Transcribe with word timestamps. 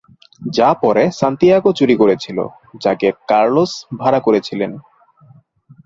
যা 0.53 0.69
পরে 0.73 1.03
সান্তিয়াগো 1.11 1.71
চুরি 1.73 1.95
করেছিল, 1.97 2.37
যাকে 2.81 3.07
কার্লোস 3.27 3.71
ভাড়া 3.99 4.19
করেছিলেন। 4.19 4.71